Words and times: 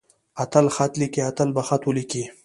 اتل 0.43 0.67
خط 0.75 0.93
ليکي. 1.01 1.21
اتل 1.29 1.49
به 1.55 1.61
خط 1.67 1.81
وليکي. 1.89 2.23